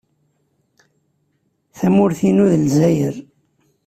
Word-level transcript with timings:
Tamurt-inu 1.77 2.45
d 2.51 2.53
Lezzayer. 2.63 3.15